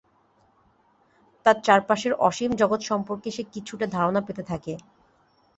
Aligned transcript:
তার 1.45 1.57
চারপাশের 1.63 2.13
অসীম 2.21 2.51
জগৎ 2.55 2.81
সম্পর্কে 2.81 3.29
সে 3.31 3.43
কিছুটা 3.53 3.85
ধারণা 3.87 4.21
পেতে 4.27 4.43
থাকে। 4.43 4.73